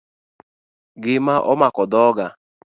[1.03, 2.25] Gima omako dhoga